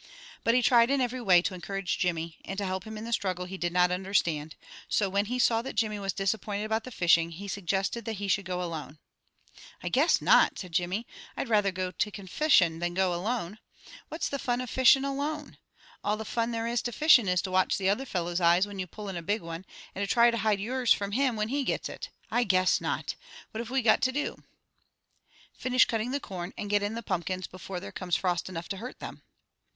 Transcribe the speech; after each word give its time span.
But 0.43 0.55
he 0.55 0.63
tried 0.63 0.89
in 0.89 0.99
every 0.99 1.21
way 1.21 1.43
to 1.43 1.53
encourage 1.53 1.99
Jimmy, 1.99 2.39
and 2.43 2.59
help 2.59 2.85
him 2.85 2.97
in 2.97 3.03
the 3.03 3.13
struggle 3.13 3.45
he 3.45 3.55
did 3.59 3.71
not 3.71 3.91
understand, 3.91 4.55
so 4.89 5.07
when 5.07 5.25
he 5.25 5.37
saw 5.37 5.61
that 5.61 5.75
Jimmy 5.75 5.99
was 5.99 6.11
disappointed 6.11 6.63
about 6.63 6.85
the 6.85 6.89
fishing, 6.89 7.29
he 7.29 7.47
suggested 7.47 8.05
that 8.05 8.13
he 8.13 8.27
should 8.27 8.43
go 8.45 8.63
alone. 8.63 8.97
"I 9.83 9.89
guess 9.89 10.19
not!" 10.19 10.57
said 10.57 10.71
Jimmy. 10.71 11.05
"I'd 11.37 11.49
rather 11.49 11.71
go 11.71 11.91
to 11.91 12.09
confission 12.09 12.79
than 12.79 12.95
to 12.95 12.99
go 12.99 13.13
alone. 13.13 13.59
What's 14.09 14.27
the 14.27 14.39
fun 14.39 14.59
of 14.59 14.71
fishin' 14.71 15.05
alone? 15.05 15.59
All 16.03 16.17
the 16.17 16.25
fun 16.25 16.49
there 16.49 16.65
is 16.65 16.81
to 16.81 16.91
fishin' 16.91 17.27
is 17.27 17.43
to 17.43 17.51
watch 17.51 17.77
the 17.77 17.87
other 17.89 18.05
fellow's 18.07 18.41
eyes 18.41 18.65
when 18.65 18.79
you 18.79 18.87
pull 18.87 19.07
in 19.07 19.17
a 19.17 19.21
big 19.21 19.43
one, 19.43 19.67
and 19.93 20.09
try 20.09 20.31
to 20.31 20.37
hide 20.39 20.59
yours 20.59 20.91
from 20.91 21.11
him 21.11 21.35
when 21.35 21.49
he 21.49 21.63
gets 21.63 21.89
it. 21.89 22.09
I 22.31 22.43
guess 22.43 22.81
not! 22.81 23.13
What 23.51 23.59
have 23.59 23.69
we 23.69 23.83
got 23.83 24.01
to 24.01 24.11
do?" 24.11 24.41
"Finish 25.53 25.85
cutting 25.85 26.09
the 26.09 26.19
corn, 26.19 26.53
and 26.57 26.71
get 26.71 26.81
in 26.81 26.95
the 26.95 27.03
pumpkins 27.03 27.45
before 27.45 27.79
there 27.79 27.91
comes 27.91 28.15
frost 28.15 28.49
enough 28.49 28.67
to 28.69 28.77
hurt 28.77 28.97
them." 28.97 29.21